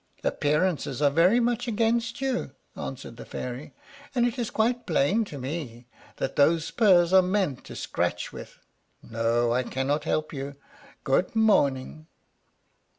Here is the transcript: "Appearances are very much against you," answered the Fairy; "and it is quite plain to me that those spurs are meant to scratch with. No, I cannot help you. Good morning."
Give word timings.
"Appearances 0.23 0.99
are 0.99 1.11
very 1.11 1.39
much 1.39 1.67
against 1.67 2.21
you," 2.21 2.53
answered 2.75 3.17
the 3.17 3.23
Fairy; 3.23 3.75
"and 4.15 4.25
it 4.25 4.39
is 4.39 4.49
quite 4.49 4.87
plain 4.87 5.23
to 5.25 5.37
me 5.37 5.85
that 6.15 6.35
those 6.37 6.65
spurs 6.65 7.13
are 7.13 7.21
meant 7.21 7.63
to 7.65 7.75
scratch 7.75 8.33
with. 8.33 8.57
No, 9.03 9.51
I 9.53 9.61
cannot 9.61 10.05
help 10.05 10.33
you. 10.33 10.55
Good 11.03 11.35
morning." 11.35 12.07